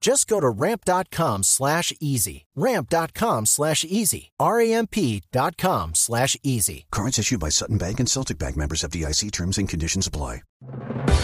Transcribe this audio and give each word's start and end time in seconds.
Just 0.00 0.28
go 0.28 0.40
to 0.40 0.48
ramp.com 0.48 1.42
slash 1.42 1.92
easy. 2.00 2.46
Ramp.com 2.56 3.46
slash 3.46 3.84
easy. 3.84 4.30
R-A-M-P.com 4.40 5.94
slash 5.94 6.36
easy. 6.42 6.86
Cards 6.90 7.18
issued 7.18 7.40
by 7.40 7.50
Sutton 7.50 7.78
Bank 7.78 8.00
and 8.00 8.08
Celtic 8.08 8.38
Bank 8.38 8.56
members 8.56 8.84
of 8.84 8.90
DIC 8.90 9.30
terms 9.32 9.58
and 9.58 9.68
conditions 9.68 10.06
apply. 10.06 10.42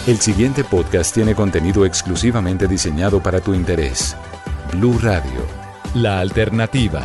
El 0.07 0.17
siguiente 0.19 0.63
podcast 0.63 1.15
tiene 1.15 1.33
contenido 1.33 1.83
exclusivamente 1.83 2.67
diseñado 2.67 3.21
para 3.21 3.41
tu 3.41 3.53
interés. 3.55 4.15
Blue 4.71 4.99
Radio, 4.99 5.47
la 5.95 6.19
alternativa. 6.19 7.03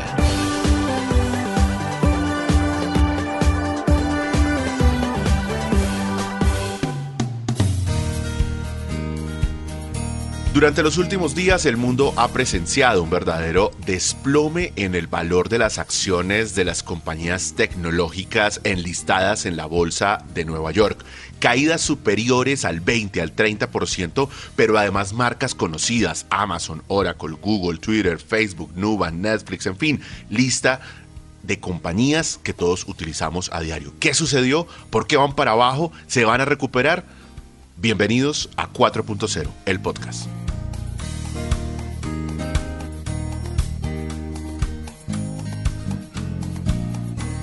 Durante 10.52 10.82
los 10.82 10.98
últimos 10.98 11.36
días 11.36 11.64
el 11.64 11.76
mundo 11.76 12.12
ha 12.16 12.26
presenciado 12.26 13.04
un 13.04 13.10
verdadero 13.10 13.70
desplome 13.86 14.72
en 14.74 14.96
el 14.96 15.06
valor 15.06 15.48
de 15.48 15.60
las 15.60 15.78
acciones 15.78 16.56
de 16.56 16.64
las 16.64 16.82
compañías 16.82 17.54
tecnológicas 17.54 18.60
enlistadas 18.64 19.46
en 19.46 19.56
la 19.56 19.66
Bolsa 19.66 20.24
de 20.34 20.44
Nueva 20.44 20.72
York. 20.72 21.04
Caídas 21.38 21.82
superiores 21.82 22.64
al 22.64 22.80
20, 22.80 23.22
al 23.22 23.36
30%, 23.36 24.28
pero 24.56 24.76
además 24.76 25.12
marcas 25.12 25.54
conocidas, 25.54 26.26
Amazon, 26.30 26.82
Oracle, 26.88 27.36
Google, 27.40 27.78
Twitter, 27.78 28.18
Facebook, 28.18 28.72
Nubank, 28.74 29.14
Netflix, 29.14 29.66
en 29.66 29.76
fin, 29.76 30.00
lista 30.30 30.80
de 31.44 31.60
compañías 31.60 32.40
que 32.42 32.54
todos 32.54 32.88
utilizamos 32.88 33.50
a 33.52 33.60
diario. 33.60 33.94
¿Qué 34.00 34.14
sucedió? 34.14 34.66
¿Por 34.90 35.06
qué 35.06 35.16
van 35.16 35.36
para 35.36 35.52
abajo? 35.52 35.92
¿Se 36.08 36.24
van 36.24 36.40
a 36.40 36.44
recuperar? 36.44 37.04
Bienvenidos 37.76 38.50
a 38.56 38.70
4.0, 38.70 39.48
el 39.64 39.80
podcast. 39.80 40.28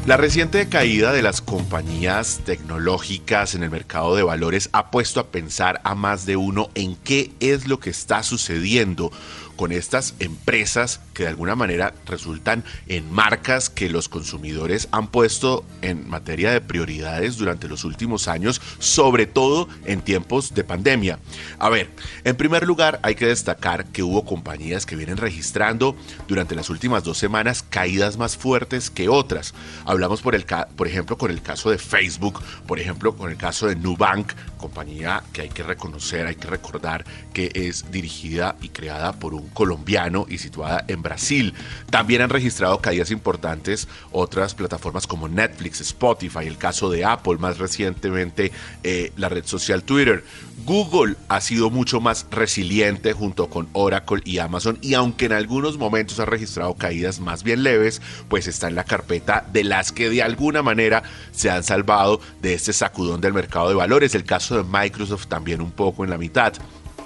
La 0.07 0.15
reciente 0.15 0.69
caída 0.69 1.11
de 1.11 1.21
las 1.21 1.41
compañías 1.41 2.39
tecnológicas 2.45 3.55
en 3.55 3.63
el 3.63 3.69
mercado 3.69 4.15
de 4.15 4.23
valores 4.23 4.69
ha 4.71 4.89
puesto 4.89 5.19
a 5.19 5.27
pensar 5.27 5.81
a 5.83 5.95
más 5.95 6.25
de 6.25 6.37
uno 6.37 6.69
en 6.75 6.95
qué 6.95 7.33
es 7.41 7.67
lo 7.67 7.81
que 7.81 7.89
está 7.89 8.23
sucediendo 8.23 9.11
con 9.57 9.73
estas 9.73 10.13
empresas 10.19 11.01
que 11.13 11.23
de 11.23 11.29
alguna 11.29 11.55
manera 11.55 11.93
resultan 12.05 12.63
en 12.87 13.11
marcas 13.11 13.69
que 13.69 13.89
los 13.89 14.07
consumidores 14.07 14.87
han 14.91 15.07
puesto 15.07 15.65
en 15.81 16.07
materia 16.07 16.51
de 16.51 16.61
prioridades 16.61 17.37
durante 17.37 17.67
los 17.67 17.83
últimos 17.83 18.27
años, 18.29 18.61
sobre 18.79 19.25
todo 19.25 19.67
en 19.83 20.01
tiempos 20.01 20.53
de 20.53 20.63
pandemia. 20.63 21.19
A 21.57 21.69
ver, 21.69 21.89
en 22.23 22.37
primer 22.37 22.65
lugar 22.65 22.99
hay 23.01 23.15
que 23.15 23.25
destacar 23.25 23.87
que 23.87 24.03
hubo 24.03 24.23
compañías 24.23 24.85
que 24.85 24.95
vienen 24.95 25.17
registrando 25.17 25.95
durante 26.27 26.55
las 26.55 26.69
últimas 26.69 27.03
dos 27.03 27.17
semanas 27.17 27.65
caídas 27.67 28.15
más 28.17 28.37
fuertes 28.37 28.89
que 28.91 29.09
otras. 29.09 29.55
Hablamos 29.97 30.21
por, 30.21 30.35
el, 30.35 30.45
por 30.75 30.87
ejemplo 30.87 31.17
con 31.17 31.31
el 31.31 31.41
caso 31.41 31.71
de 31.71 31.79
Facebook, 31.79 32.39
por 32.67 32.79
ejemplo 32.79 33.15
con 33.15 33.31
el 33.31 33.35
caso 33.35 33.65
de 33.65 33.75
Nubank, 33.75 34.31
compañía 34.59 35.23
que 35.33 35.41
hay 35.41 35.49
que 35.49 35.63
reconocer, 35.63 36.27
hay 36.27 36.35
que 36.35 36.47
recordar 36.47 37.03
que 37.33 37.49
es 37.55 37.89
dirigida 37.91 38.55
y 38.61 38.69
creada 38.69 39.13
por 39.13 39.33
un 39.33 39.47
colombiano 39.49 40.27
y 40.29 40.37
situada 40.37 40.85
en 40.87 41.01
Brasil. 41.01 41.55
También 41.89 42.21
han 42.21 42.29
registrado 42.29 42.79
caídas 42.79 43.09
importantes 43.09 43.87
otras 44.11 44.53
plataformas 44.53 45.07
como 45.07 45.27
Netflix, 45.27 45.81
Spotify, 45.81 46.45
el 46.45 46.59
caso 46.59 46.91
de 46.91 47.03
Apple, 47.03 47.37
más 47.39 47.57
recientemente 47.57 48.51
eh, 48.83 49.11
la 49.17 49.29
red 49.29 49.47
social 49.47 49.81
Twitter. 49.81 50.23
Google 50.65 51.15
ha 51.27 51.41
sido 51.41 51.71
mucho 51.71 52.01
más 52.01 52.27
resiliente 52.29 53.13
junto 53.13 53.49
con 53.49 53.67
Oracle 53.73 54.21
y 54.25 54.37
Amazon 54.39 54.77
y 54.81 54.93
aunque 54.93 55.25
en 55.25 55.33
algunos 55.33 55.77
momentos 55.77 56.19
ha 56.19 56.25
registrado 56.25 56.75
caídas 56.75 57.19
más 57.19 57.43
bien 57.43 57.63
leves, 57.63 58.01
pues 58.27 58.47
está 58.47 58.67
en 58.67 58.75
la 58.75 58.83
carpeta 58.83 59.45
de 59.51 59.63
las 59.63 59.86
que 59.91 60.09
de 60.09 60.23
alguna 60.23 60.61
manera 60.61 61.03
se 61.31 61.49
han 61.49 61.63
salvado 61.63 62.19
de 62.41 62.53
este 62.53 62.73
sacudón 62.73 63.21
del 63.21 63.33
mercado 63.33 63.69
de 63.69 63.75
valores. 63.75 64.15
El 64.15 64.23
caso 64.23 64.57
de 64.57 64.63
Microsoft 64.63 65.27
también 65.27 65.61
un 65.61 65.71
poco 65.71 66.03
en 66.03 66.09
la 66.09 66.17
mitad. 66.17 66.53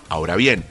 Ahora 0.10 0.36
bien, 0.36 0.66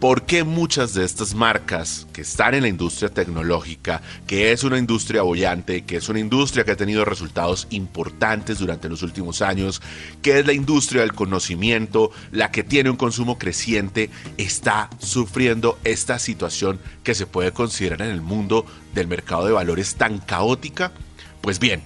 ¿Por 0.00 0.26
qué 0.26 0.44
muchas 0.44 0.94
de 0.94 1.04
estas 1.04 1.34
marcas 1.34 2.06
que 2.12 2.20
están 2.20 2.54
en 2.54 2.62
la 2.62 2.68
industria 2.68 3.08
tecnológica, 3.08 4.00
que 4.28 4.52
es 4.52 4.62
una 4.62 4.78
industria 4.78 5.22
bollante, 5.22 5.82
que 5.82 5.96
es 5.96 6.08
una 6.08 6.20
industria 6.20 6.64
que 6.64 6.70
ha 6.70 6.76
tenido 6.76 7.04
resultados 7.04 7.66
importantes 7.70 8.60
durante 8.60 8.88
los 8.88 9.02
últimos 9.02 9.42
años, 9.42 9.82
que 10.22 10.38
es 10.38 10.46
la 10.46 10.52
industria 10.52 11.00
del 11.00 11.14
conocimiento, 11.14 12.12
la 12.30 12.52
que 12.52 12.62
tiene 12.62 12.90
un 12.90 12.96
consumo 12.96 13.38
creciente, 13.38 14.08
está 14.36 14.88
sufriendo 15.00 15.80
esta 15.82 16.20
situación 16.20 16.78
que 17.02 17.16
se 17.16 17.26
puede 17.26 17.50
considerar 17.50 18.02
en 18.02 18.10
el 18.10 18.20
mundo 18.20 18.66
del 18.94 19.08
mercado 19.08 19.46
de 19.46 19.52
valores 19.52 19.96
tan 19.96 20.18
caótica? 20.18 20.92
Pues 21.40 21.58
bien, 21.58 21.82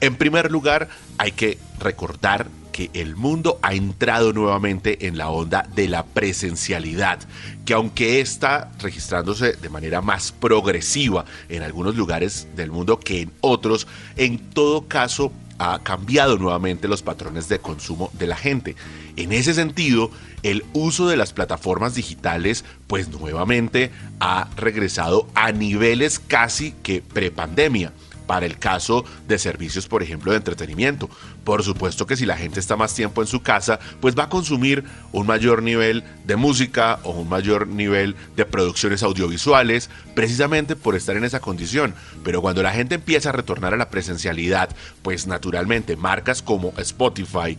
en 0.00 0.16
primer 0.16 0.50
lugar 0.50 0.88
hay 1.18 1.32
que 1.32 1.58
recordar 1.78 2.48
que 2.72 2.90
el 2.94 3.14
mundo 3.14 3.58
ha 3.62 3.74
entrado 3.74 4.32
nuevamente 4.32 5.06
en 5.06 5.18
la 5.18 5.28
onda 5.28 5.68
de 5.76 5.88
la 5.88 6.04
presencialidad, 6.04 7.20
que 7.64 7.74
aunque 7.74 8.20
está 8.20 8.72
registrándose 8.80 9.52
de 9.52 9.68
manera 9.68 10.00
más 10.00 10.32
progresiva 10.32 11.24
en 11.48 11.62
algunos 11.62 11.94
lugares 11.94 12.48
del 12.56 12.72
mundo 12.72 12.98
que 12.98 13.20
en 13.20 13.32
otros, 13.42 13.86
en 14.16 14.38
todo 14.38 14.88
caso 14.88 15.32
ha 15.58 15.78
cambiado 15.80 16.38
nuevamente 16.38 16.88
los 16.88 17.02
patrones 17.02 17.48
de 17.48 17.60
consumo 17.60 18.10
de 18.14 18.26
la 18.26 18.36
gente. 18.36 18.74
En 19.16 19.32
ese 19.32 19.54
sentido, 19.54 20.10
el 20.42 20.64
uso 20.72 21.06
de 21.06 21.16
las 21.16 21.32
plataformas 21.32 21.94
digitales 21.94 22.64
pues 22.88 23.08
nuevamente 23.08 23.92
ha 24.18 24.48
regresado 24.56 25.28
a 25.34 25.52
niveles 25.52 26.18
casi 26.18 26.72
que 26.82 27.02
prepandemia 27.02 27.92
para 28.26 28.46
el 28.46 28.58
caso 28.58 29.04
de 29.28 29.38
servicios, 29.38 29.88
por 29.88 30.02
ejemplo, 30.02 30.32
de 30.32 30.38
entretenimiento. 30.38 31.08
Por 31.44 31.62
supuesto 31.62 32.06
que 32.06 32.16
si 32.16 32.26
la 32.26 32.36
gente 32.36 32.60
está 32.60 32.76
más 32.76 32.94
tiempo 32.94 33.22
en 33.22 33.28
su 33.28 33.42
casa, 33.42 33.78
pues 34.00 34.16
va 34.16 34.24
a 34.24 34.28
consumir 34.28 34.84
un 35.12 35.26
mayor 35.26 35.62
nivel 35.62 36.04
de 36.24 36.36
música 36.36 37.00
o 37.02 37.10
un 37.10 37.28
mayor 37.28 37.66
nivel 37.66 38.16
de 38.36 38.44
producciones 38.44 39.02
audiovisuales, 39.02 39.90
precisamente 40.14 40.76
por 40.76 40.94
estar 40.94 41.16
en 41.16 41.24
esa 41.24 41.40
condición. 41.40 41.94
Pero 42.24 42.40
cuando 42.40 42.62
la 42.62 42.72
gente 42.72 42.94
empieza 42.94 43.30
a 43.30 43.32
retornar 43.32 43.74
a 43.74 43.76
la 43.78 43.90
presencialidad, 43.90 44.70
pues 45.02 45.26
naturalmente 45.26 45.96
marcas 45.96 46.42
como 46.42 46.72
Spotify, 46.78 47.56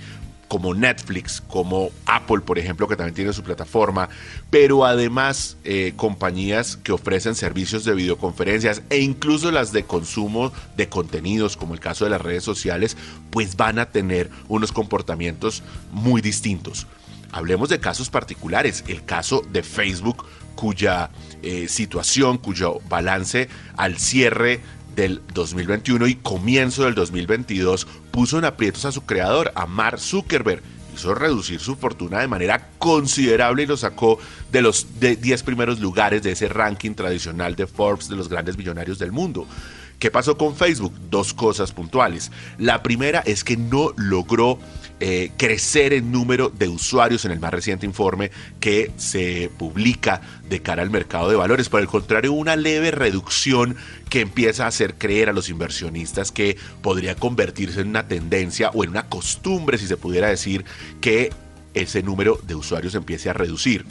como 0.54 0.76
Netflix, 0.76 1.42
como 1.48 1.90
Apple, 2.06 2.42
por 2.42 2.60
ejemplo, 2.60 2.88
que 2.88 2.96
también 2.96 3.16
tiene 3.16 3.34
su 3.34 3.42
plataforma, 3.42 4.10
pero 4.52 4.86
además 4.86 5.58
eh, 5.64 5.94
compañías 5.96 6.78
que 6.78 6.92
ofrecen 6.92 7.34
servicios 7.34 7.86
de 7.86 7.96
videoconferencias 7.96 8.84
e 8.92 9.00
incluso 9.00 9.50
las 9.50 9.72
de 9.72 9.86
consumo 9.86 10.54
de 10.78 10.90
contenidos, 10.90 11.58
como 11.58 11.74
el 11.74 11.80
caso 11.80 12.04
de 12.04 12.12
las 12.12 12.22
redes 12.22 12.44
sociales, 12.44 12.98
pues 13.32 13.58
van 13.58 13.80
a 13.80 13.88
tener 13.88 14.30
unos 14.48 14.72
comportamientos 14.72 15.64
muy 15.92 16.22
distintos. 16.22 16.86
Hablemos 17.32 17.70
de 17.70 17.80
casos 17.80 18.12
particulares, 18.12 18.84
el 18.88 19.04
caso 19.04 19.42
de 19.52 19.64
Facebook, 19.64 20.24
cuya 20.54 21.10
eh, 21.42 21.68
situación, 21.68 22.38
cuyo 22.38 22.80
balance 22.90 23.50
al 23.76 23.98
cierre 23.98 24.62
del 24.96 25.22
2021 25.34 26.08
y 26.08 26.16
comienzo 26.16 26.84
del 26.84 26.96
2022 26.96 27.88
puso 28.12 28.38
en 28.38 28.46
aprietos 28.46 28.86
a 28.86 28.92
su 28.92 29.06
creador, 29.06 29.52
a 29.56 29.66
Mark 29.66 30.00
Zuckerberg. 30.00 30.62
Hizo 30.96 31.16
reducir 31.16 31.60
su 31.60 31.76
fortuna 31.76 32.20
de 32.20 32.28
manera 32.28 32.70
considerable 32.78 33.64
y 33.64 33.66
lo 33.66 33.78
sacó 33.78 34.20
de 34.52 34.62
los 34.62 35.00
10 35.00 35.44
primeros 35.44 35.80
lugares 35.80 36.22
de 36.22 36.34
ese 36.34 36.48
ranking 36.48 36.94
tradicional 36.94 37.56
de 37.56 37.66
Forbes 37.66 38.10
de 38.10 38.16
los 38.16 38.30
grandes 38.30 38.58
millonarios 38.58 39.00
del 39.00 39.12
mundo. 39.12 39.48
¿Qué 39.98 40.12
pasó 40.12 40.38
con 40.38 40.56
Facebook? 40.56 40.94
Dos 41.10 41.34
cosas 41.34 41.72
puntuales. 41.72 42.32
La 42.58 42.84
primera 42.84 43.22
es 43.22 43.44
que 43.44 43.58
no 43.58 43.94
logró 43.96 44.60
eh, 45.06 45.32
crecer 45.36 45.92
en 45.92 46.14
número 46.14 46.48
de 46.48 46.70
usuarios 46.70 47.26
en 47.26 47.32
el 47.32 47.42
más 47.42 47.52
reciente 47.52 47.86
informe 47.86 48.32
que 48.62 48.90
se 48.96 49.52
publica 49.58 50.22
de 50.48 50.62
cara 50.62 50.82
al 50.82 50.92
mercado 50.92 51.30
de 51.30 51.36
valores. 51.36 51.68
Por 51.68 51.82
el 51.82 51.88
contrario, 51.88 52.32
una 52.32 52.56
leve 52.56 52.90
reducción 52.90 53.76
que 54.08 54.22
empieza 54.22 54.64
a 54.64 54.68
hacer 54.68 54.96
creer 54.96 55.28
a 55.28 55.34
los 55.34 55.50
inversionistas 55.50 56.32
que 56.32 56.56
podría 56.82 57.16
convertirse 57.16 57.82
en 57.82 57.90
una 57.90 58.08
tendencia 58.08 58.70
o 58.70 58.86
en 58.86 58.92
una 58.92 59.10
costumbre, 59.10 59.78
si 59.78 59.88
se 59.88 59.98
pudiera 59.98 60.30
decir, 60.30 60.64
que 61.02 61.34
ese 61.74 62.02
número 62.02 62.40
de 62.48 62.56
usuarios 62.56 62.96
empiece 62.96 63.30
a 63.30 63.34
reducir. 63.34 63.86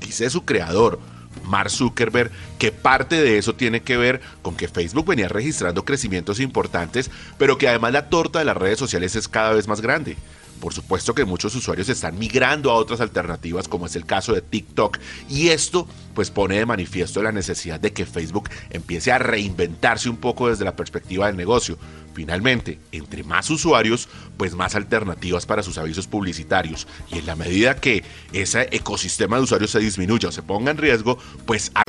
Dice 0.00 0.30
su 0.30 0.46
creador, 0.46 1.00
Mark 1.44 1.70
Zuckerberg, 1.70 2.30
que 2.58 2.72
parte 2.72 3.20
de 3.20 3.38
eso 3.38 3.54
tiene 3.54 3.82
que 3.82 3.96
ver 3.96 4.20
con 4.42 4.56
que 4.56 4.68
Facebook 4.68 5.06
venía 5.06 5.28
registrando 5.28 5.84
crecimientos 5.84 6.40
importantes, 6.40 7.10
pero 7.38 7.58
que 7.58 7.68
además 7.68 7.92
la 7.92 8.08
torta 8.08 8.38
de 8.38 8.44
las 8.44 8.56
redes 8.56 8.78
sociales 8.78 9.16
es 9.16 9.28
cada 9.28 9.52
vez 9.52 9.68
más 9.68 9.80
grande. 9.80 10.16
Por 10.60 10.74
supuesto 10.74 11.14
que 11.14 11.24
muchos 11.24 11.54
usuarios 11.54 11.88
están 11.88 12.18
migrando 12.18 12.70
a 12.70 12.74
otras 12.74 13.00
alternativas, 13.00 13.66
como 13.66 13.86
es 13.86 13.96
el 13.96 14.04
caso 14.04 14.34
de 14.34 14.42
TikTok, 14.42 14.98
y 15.28 15.48
esto 15.48 15.88
pues 16.14 16.30
pone 16.30 16.58
de 16.58 16.66
manifiesto 16.66 17.22
la 17.22 17.32
necesidad 17.32 17.80
de 17.80 17.94
que 17.94 18.04
Facebook 18.04 18.50
empiece 18.68 19.10
a 19.10 19.18
reinventarse 19.18 20.10
un 20.10 20.18
poco 20.18 20.50
desde 20.50 20.66
la 20.66 20.76
perspectiva 20.76 21.26
del 21.26 21.36
negocio. 21.36 21.78
Finalmente, 22.14 22.78
entre 22.92 23.22
más 23.24 23.50
usuarios, 23.50 24.08
pues 24.36 24.54
más 24.54 24.74
alternativas 24.74 25.46
para 25.46 25.62
sus 25.62 25.78
avisos 25.78 26.06
publicitarios. 26.06 26.86
Y 27.12 27.18
en 27.18 27.26
la 27.26 27.36
medida 27.36 27.76
que 27.76 28.02
ese 28.32 28.68
ecosistema 28.72 29.36
de 29.36 29.42
usuarios 29.42 29.70
se 29.70 29.78
disminuya 29.78 30.28
o 30.28 30.32
se 30.32 30.42
ponga 30.42 30.70
en 30.70 30.78
riesgo, 30.78 31.18
pues... 31.46 31.72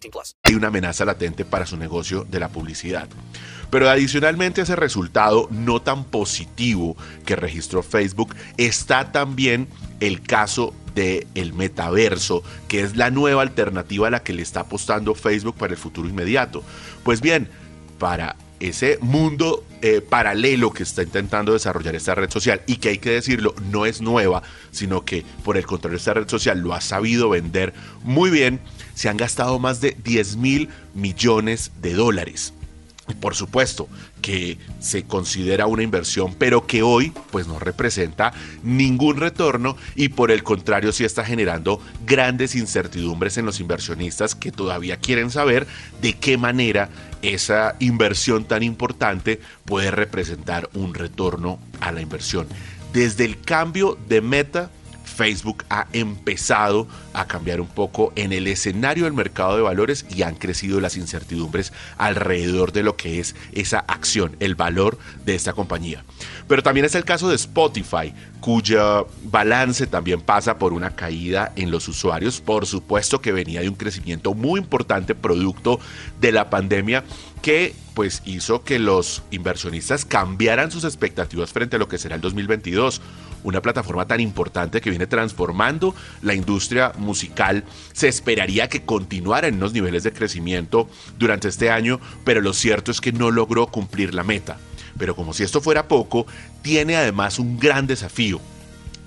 18 0.00 0.10
plus. 0.10 0.36
Hay 0.42 0.54
una 0.54 0.68
amenaza 0.68 1.04
latente 1.04 1.44
para 1.44 1.66
su 1.66 1.76
negocio 1.76 2.24
de 2.24 2.40
la 2.40 2.48
publicidad. 2.48 3.08
Pero 3.70 3.88
adicionalmente 3.88 4.62
ese 4.62 4.76
resultado 4.76 5.48
no 5.50 5.82
tan 5.82 6.04
positivo 6.04 6.96
que 7.26 7.36
registró 7.36 7.82
Facebook, 7.82 8.34
está 8.56 9.12
también 9.12 9.68
el 10.00 10.22
caso 10.22 10.74
del 10.94 11.26
el 11.34 11.52
metaverso, 11.52 12.42
que 12.66 12.80
es 12.80 12.96
la 12.96 13.10
nueva 13.10 13.42
alternativa 13.42 14.08
a 14.08 14.10
la 14.10 14.22
que 14.22 14.32
le 14.32 14.42
está 14.42 14.60
apostando 14.60 15.14
Facebook 15.14 15.56
para 15.56 15.74
el 15.74 15.78
futuro 15.78 16.08
inmediato. 16.08 16.62
Pues 17.04 17.20
bien, 17.20 17.48
para 17.98 18.36
ese 18.60 18.98
mundo 19.00 19.64
eh, 19.82 20.00
paralelo 20.00 20.72
que 20.72 20.82
está 20.82 21.02
intentando 21.02 21.52
desarrollar 21.52 21.94
esta 21.94 22.14
red 22.14 22.30
social 22.30 22.62
y 22.66 22.76
que 22.76 22.88
hay 22.88 22.98
que 22.98 23.10
decirlo, 23.10 23.54
no 23.70 23.86
es 23.86 24.00
nueva, 24.00 24.42
sino 24.72 25.04
que 25.04 25.24
por 25.44 25.56
el 25.56 25.66
contrario 25.66 25.98
esta 25.98 26.14
red 26.14 26.28
social 26.28 26.58
lo 26.58 26.74
ha 26.74 26.80
sabido 26.80 27.28
vender 27.28 27.72
muy 28.02 28.30
bien, 28.30 28.60
se 28.98 29.08
han 29.08 29.16
gastado 29.16 29.60
más 29.60 29.80
de 29.80 29.96
10 30.02 30.36
mil 30.38 30.68
millones 30.92 31.70
de 31.80 31.94
dólares 31.94 32.52
por 33.14 33.34
supuesto 33.34 33.88
que 34.20 34.58
se 34.80 35.04
considera 35.04 35.66
una 35.66 35.82
inversión, 35.82 36.34
pero 36.34 36.66
que 36.66 36.82
hoy 36.82 37.12
pues 37.30 37.46
no 37.46 37.58
representa 37.58 38.32
ningún 38.62 39.16
retorno 39.16 39.76
y 39.94 40.10
por 40.10 40.30
el 40.30 40.42
contrario 40.42 40.92
sí 40.92 41.04
está 41.04 41.24
generando 41.24 41.80
grandes 42.06 42.54
incertidumbres 42.54 43.38
en 43.38 43.46
los 43.46 43.60
inversionistas 43.60 44.34
que 44.34 44.52
todavía 44.52 44.98
quieren 44.98 45.30
saber 45.30 45.66
de 46.02 46.14
qué 46.14 46.36
manera 46.36 46.90
esa 47.22 47.76
inversión 47.78 48.44
tan 48.44 48.62
importante 48.62 49.40
puede 49.64 49.90
representar 49.90 50.68
un 50.74 50.94
retorno 50.94 51.58
a 51.80 51.92
la 51.92 52.00
inversión. 52.00 52.46
Desde 52.92 53.24
el 53.24 53.40
cambio 53.40 53.98
de 54.08 54.20
meta 54.20 54.70
Facebook 55.08 55.64
ha 55.70 55.86
empezado 55.92 56.86
a 57.12 57.26
cambiar 57.26 57.60
un 57.60 57.66
poco 57.66 58.12
en 58.14 58.32
el 58.32 58.46
escenario 58.46 59.04
del 59.04 59.12
mercado 59.12 59.56
de 59.56 59.62
valores 59.62 60.06
y 60.14 60.22
han 60.22 60.36
crecido 60.36 60.80
las 60.80 60.96
incertidumbres 60.96 61.72
alrededor 61.96 62.72
de 62.72 62.82
lo 62.82 62.96
que 62.96 63.18
es 63.18 63.34
esa 63.52 63.80
acción, 63.80 64.36
el 64.40 64.54
valor 64.54 64.98
de 65.24 65.34
esta 65.34 65.52
compañía. 65.52 66.04
Pero 66.46 66.62
también 66.62 66.86
es 66.86 66.94
el 66.94 67.04
caso 67.04 67.28
de 67.28 67.36
Spotify, 67.36 68.14
cuyo 68.40 69.08
balance 69.24 69.86
también 69.86 70.20
pasa 70.20 70.58
por 70.58 70.72
una 70.72 70.94
caída 70.94 71.52
en 71.56 71.70
los 71.70 71.88
usuarios, 71.88 72.40
por 72.40 72.66
supuesto 72.66 73.20
que 73.20 73.32
venía 73.32 73.60
de 73.60 73.68
un 73.68 73.74
crecimiento 73.74 74.34
muy 74.34 74.60
importante 74.60 75.14
producto 75.14 75.80
de 76.20 76.32
la 76.32 76.50
pandemia 76.50 77.04
que 77.42 77.74
pues 77.94 78.22
hizo 78.24 78.62
que 78.62 78.78
los 78.78 79.22
inversionistas 79.30 80.04
cambiaran 80.04 80.70
sus 80.70 80.84
expectativas 80.84 81.52
frente 81.52 81.76
a 81.76 81.78
lo 81.78 81.88
que 81.88 81.98
será 81.98 82.14
el 82.14 82.20
2022 82.20 83.00
una 83.44 83.62
plataforma 83.62 84.06
tan 84.06 84.20
importante 84.20 84.80
que 84.80 84.90
viene 84.90 85.06
transformando 85.06 85.94
la 86.22 86.34
industria 86.34 86.92
musical, 86.98 87.64
se 87.92 88.08
esperaría 88.08 88.68
que 88.68 88.82
continuara 88.82 89.48
en 89.48 89.56
unos 89.56 89.72
niveles 89.72 90.02
de 90.02 90.12
crecimiento 90.12 90.88
durante 91.18 91.48
este 91.48 91.70
año, 91.70 92.00
pero 92.24 92.40
lo 92.40 92.52
cierto 92.52 92.90
es 92.90 93.00
que 93.00 93.12
no 93.12 93.30
logró 93.30 93.66
cumplir 93.68 94.14
la 94.14 94.24
meta. 94.24 94.58
Pero 94.98 95.14
como 95.14 95.32
si 95.32 95.44
esto 95.44 95.60
fuera 95.60 95.88
poco, 95.88 96.26
tiene 96.62 96.96
además 96.96 97.38
un 97.38 97.58
gran 97.58 97.86
desafío 97.86 98.40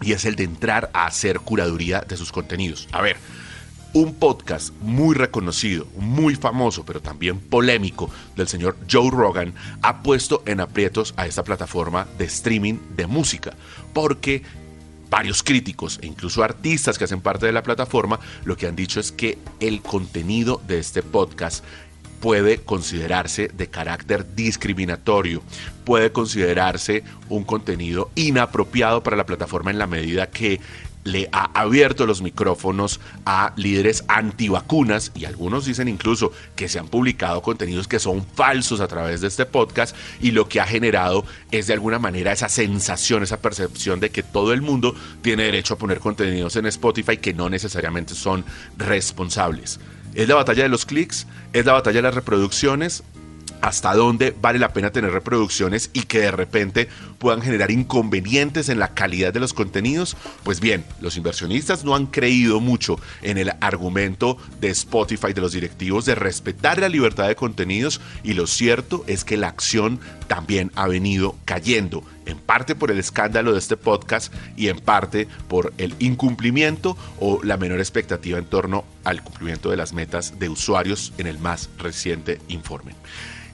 y 0.02 0.14
es 0.14 0.26
el 0.26 0.36
de 0.36 0.44
entrar 0.44 0.90
a 0.94 1.06
hacer 1.06 1.40
curaduría 1.40 2.02
de 2.02 2.18
sus 2.18 2.32
contenidos. 2.32 2.88
A 2.92 3.02
ver, 3.02 3.18
un 3.94 4.14
podcast 4.14 4.74
muy 4.82 5.16
reconocido, 5.16 5.86
muy 5.98 6.36
famoso, 6.36 6.86
pero 6.86 7.02
también 7.02 7.40
polémico 7.40 8.10
del 8.36 8.48
señor 8.48 8.78
Joe 8.90 9.12
Rogan 9.12 9.54
ha 9.82 10.02
puesto 10.02 10.44
en 10.46 10.62
aprietos 10.62 11.14
a 11.18 11.28
esta 11.28 11.44
plataforma 11.44 12.08
de 12.18 12.26
streaming 12.26 12.76
de 12.96 13.08
música, 13.08 13.54
porque 13.94 14.44
varios 15.10 15.44
críticos 15.44 16.00
e 16.02 16.08
incluso 16.08 16.44
artistas 16.44 16.98
que 16.98 17.04
hacen 17.04 17.22
parte 17.22 17.46
de 17.46 17.52
la 17.52 17.64
plataforma 17.64 18.20
lo 18.46 18.56
que 18.56 18.68
han 18.68 18.78
dicho 18.78 19.00
es 19.00 19.12
que 19.12 19.38
el 19.60 19.82
contenido 19.82 20.62
de 20.68 20.80
este 20.80 21.04
podcast 21.04 21.66
puede 22.22 22.60
considerarse 22.60 23.50
de 23.50 23.68
carácter 23.68 24.36
discriminatorio, 24.36 25.42
puede 25.84 26.12
considerarse 26.12 27.04
un 27.28 27.44
contenido 27.44 28.12
inapropiado 28.16 29.04
para 29.04 29.18
la 29.18 29.26
plataforma 29.26 29.72
en 29.72 29.80
la 29.80 29.88
medida 29.88 30.30
que 30.30 30.62
le 31.04 31.30
ha 31.32 31.52
abierto 31.60 32.06
los 32.06 32.22
micrófonos 32.22 33.00
a 33.26 33.54
líderes 33.56 34.04
antivacunas 34.08 35.12
y 35.16 35.26
algunos 35.26 35.66
dicen 35.66 35.88
incluso 35.88 36.32
que 36.56 36.70
se 36.70 36.80
han 36.80 36.88
publicado 36.88 37.42
contenidos 37.42 37.88
que 37.88 38.00
son 38.00 38.26
falsos 38.26 38.82
a 38.82 38.88
través 38.88 39.22
de 39.22 39.28
este 39.28 39.46
podcast 39.46 39.96
y 40.22 40.32
lo 40.32 40.48
que 40.48 40.60
ha 40.60 40.66
generado 40.66 41.26
es 41.52 41.68
de 41.68 41.74
alguna 41.74 42.00
manera 42.00 42.32
esa 42.32 42.50
sensación, 42.50 43.24
esa 43.24 43.42
percepción 43.42 44.00
de 44.00 44.10
que 44.10 44.24
todo 44.24 44.54
el 44.54 44.62
mundo 44.62 44.96
tiene 45.22 45.44
derecho 45.44 45.76
a 45.76 45.78
poner 45.78 46.00
contenidos 46.00 46.56
en 46.56 46.66
Spotify 46.68 47.18
que 47.18 47.34
no 47.34 47.50
necesariamente 47.50 48.14
son 48.14 48.46
responsables. 48.78 49.80
Es 50.14 50.28
la 50.28 50.36
batalla 50.36 50.64
de 50.64 50.70
los 50.70 50.86
clics, 50.86 51.26
es 51.54 51.66
la 51.66 51.74
batalla 51.74 51.98
de 51.98 52.02
las 52.02 52.16
reproducciones, 52.16 53.04
hasta 53.62 53.94
dónde 53.94 54.36
vale 54.40 54.60
la 54.60 54.74
pena 54.74 54.92
tener 54.92 55.12
reproducciones 55.12 55.90
y 55.94 56.04
que 56.04 56.20
de 56.20 56.32
repente 56.32 56.90
puedan 57.20 57.42
generar 57.42 57.72
inconvenientes 57.72 58.70
en 58.70 58.80
la 58.80 58.94
calidad 58.94 59.34
de 59.34 59.40
los 59.40 59.54
contenidos? 59.54 60.18
Pues 60.44 60.60
bien, 60.60 60.84
los 61.00 61.18
inversionistas 61.18 61.84
no 61.84 61.96
han 61.96 62.08
creído 62.08 62.60
mucho 62.60 63.00
en 63.22 63.38
el 63.38 63.52
argumento 63.62 64.38
de 64.60 64.70
Spotify, 64.70 65.34
de 65.34 65.42
los 65.42 65.54
directivos, 65.54 66.06
de 66.06 66.16
respetar 66.16 66.80
la 66.80 66.90
libertad 66.90 67.28
de 67.28 67.36
contenidos 67.36 68.02
y 68.24 68.34
lo 68.34 68.48
cierto 68.48 69.04
es 69.08 69.24
que 69.24 69.38
la 69.38 69.48
acción 69.48 70.00
también 70.28 70.72
ha 70.76 70.88
venido 70.88 71.36
cayendo, 71.46 72.04
en 72.26 72.38
parte 72.38 72.76
por 72.76 72.92
el 72.92 73.00
escándalo 73.00 73.52
de 73.54 73.60
este 73.60 73.78
podcast 73.78 74.34
y 74.56 74.70
en 74.70 74.80
parte 74.80 75.28
por 75.48 75.74
el 75.78 75.96
incumplimiento 76.00 76.98
o 77.20 77.44
la 77.44 77.58
menor 77.58 77.80
expectativa 77.80 78.38
en 78.38 78.46
torno 78.46 78.86
al 79.04 79.24
cumplimiento 79.24 79.70
de 79.70 79.78
las 79.78 79.94
metas 79.94 80.40
de 80.40 80.50
usuarios 80.50 81.14
en 81.18 81.28
el 81.28 81.40
más 81.40 81.70
reciente 81.78 82.40
informe. 82.48 82.94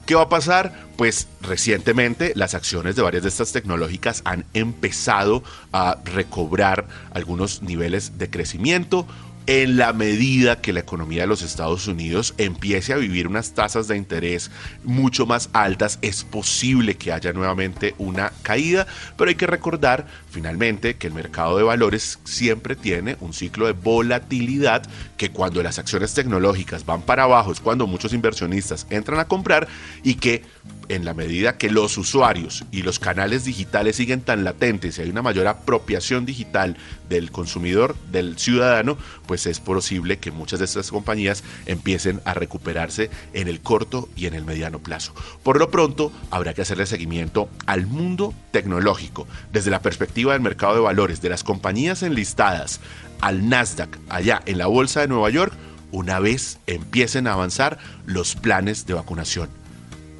¿Qué 0.08 0.14
va 0.14 0.22
a 0.22 0.28
pasar? 0.30 0.72
Pues 0.96 1.28
recientemente 1.42 2.32
las 2.34 2.54
acciones 2.54 2.96
de 2.96 3.02
varias 3.02 3.24
de 3.24 3.28
estas 3.28 3.52
tecnológicas 3.52 4.22
han 4.24 4.46
empezado 4.54 5.44
a 5.70 5.98
recobrar 6.02 6.88
algunos 7.10 7.60
niveles 7.60 8.16
de 8.16 8.30
crecimiento 8.30 9.06
en 9.48 9.78
la 9.78 9.94
medida 9.94 10.60
que 10.60 10.74
la 10.74 10.80
economía 10.80 11.22
de 11.22 11.26
los 11.26 11.40
Estados 11.40 11.88
Unidos 11.88 12.34
empiece 12.36 12.92
a 12.92 12.98
vivir 12.98 13.26
unas 13.26 13.54
tasas 13.54 13.88
de 13.88 13.96
interés 13.96 14.50
mucho 14.84 15.24
más 15.24 15.48
altas, 15.54 15.98
es 16.02 16.22
posible 16.22 16.96
que 16.96 17.12
haya 17.12 17.32
nuevamente 17.32 17.94
una 17.96 18.30
caída, 18.42 18.86
pero 19.16 19.30
hay 19.30 19.36
que 19.36 19.46
recordar 19.46 20.06
finalmente 20.30 20.96
que 20.96 21.06
el 21.06 21.14
mercado 21.14 21.56
de 21.56 21.62
valores 21.62 22.18
siempre 22.24 22.76
tiene 22.76 23.16
un 23.20 23.32
ciclo 23.32 23.64
de 23.64 23.72
volatilidad 23.72 24.82
que 25.16 25.30
cuando 25.30 25.62
las 25.62 25.78
acciones 25.78 26.12
tecnológicas 26.12 26.84
van 26.84 27.00
para 27.00 27.22
abajo 27.22 27.50
es 27.50 27.60
cuando 27.60 27.86
muchos 27.86 28.12
inversionistas 28.12 28.86
entran 28.90 29.18
a 29.18 29.28
comprar 29.28 29.66
y 30.02 30.16
que 30.16 30.42
en 30.88 31.04
la 31.04 31.14
medida 31.14 31.58
que 31.58 31.70
los 31.70 31.98
usuarios 31.98 32.64
y 32.70 32.82
los 32.82 32.98
canales 32.98 33.44
digitales 33.44 33.96
siguen 33.96 34.20
tan 34.20 34.44
latentes 34.44 34.98
y 34.98 35.02
hay 35.02 35.10
una 35.10 35.22
mayor 35.22 35.46
apropiación 35.46 36.24
digital 36.26 36.76
del 37.08 37.30
consumidor, 37.30 37.96
del 38.10 38.38
ciudadano, 38.38 38.96
pues 39.26 39.46
es 39.46 39.60
posible 39.60 40.18
que 40.18 40.30
muchas 40.30 40.58
de 40.58 40.64
estas 40.64 40.90
compañías 40.90 41.44
empiecen 41.66 42.20
a 42.24 42.34
recuperarse 42.34 43.10
en 43.32 43.48
el 43.48 43.60
corto 43.60 44.08
y 44.16 44.26
en 44.26 44.34
el 44.34 44.44
mediano 44.44 44.78
plazo. 44.78 45.14
Por 45.42 45.58
lo 45.58 45.70
pronto, 45.70 46.12
habrá 46.30 46.54
que 46.54 46.62
hacerle 46.62 46.86
seguimiento 46.86 47.48
al 47.66 47.86
mundo 47.86 48.34
tecnológico 48.50 49.26
desde 49.52 49.70
la 49.70 49.82
perspectiva 49.82 50.32
del 50.32 50.42
mercado 50.42 50.74
de 50.74 50.80
valores, 50.80 51.20
de 51.20 51.28
las 51.28 51.44
compañías 51.44 52.02
enlistadas 52.02 52.80
al 53.20 53.48
Nasdaq 53.48 53.98
allá 54.08 54.42
en 54.46 54.58
la 54.58 54.66
Bolsa 54.66 55.00
de 55.00 55.08
Nueva 55.08 55.30
York, 55.30 55.52
una 55.90 56.18
vez 56.20 56.58
empiecen 56.66 57.26
a 57.26 57.32
avanzar 57.32 57.78
los 58.06 58.34
planes 58.34 58.86
de 58.86 58.94
vacunación. 58.94 59.48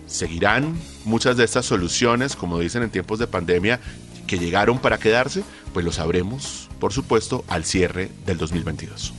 ¿Seguirán 0.09 0.75
muchas 1.05 1.37
de 1.37 1.45
estas 1.45 1.67
soluciones, 1.67 2.35
como 2.35 2.59
dicen 2.59 2.83
en 2.83 2.91
tiempos 2.91 3.19
de 3.19 3.27
pandemia, 3.27 3.79
que 4.27 4.39
llegaron 4.39 4.79
para 4.79 4.99
quedarse? 4.99 5.45
Pues 5.73 5.85
lo 5.85 5.93
sabremos, 5.93 6.69
por 6.81 6.93
supuesto, 6.93 7.45
al 7.47 7.65
cierre 7.65 8.11
del 8.27 8.39
2022. 8.39 9.13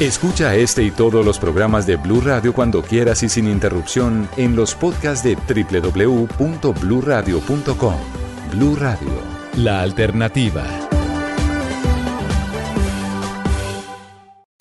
Escucha 0.00 0.54
este 0.54 0.82
y 0.82 0.90
todos 0.90 1.24
los 1.26 1.38
programas 1.38 1.86
de 1.86 1.96
Blue 1.96 2.22
Radio 2.22 2.54
cuando 2.54 2.82
quieras 2.82 3.22
y 3.22 3.28
sin 3.28 3.46
interrupción 3.46 4.30
en 4.38 4.56
los 4.56 4.74
podcasts 4.74 5.22
de 5.22 5.36
www.bluradio.com. 5.36 7.96
Blue 8.50 8.76
Radio, 8.76 9.10
la 9.56 9.82
alternativa. 9.82 10.89